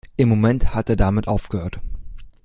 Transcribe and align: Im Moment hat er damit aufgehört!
Im 0.17 0.29
Moment 0.29 0.73
hat 0.73 0.89
er 0.89 0.95
damit 0.95 1.27
aufgehört! 1.27 1.79